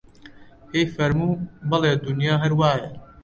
[0.69, 2.87] پێی فەرموو: بەڵێ دونیا هەر وایە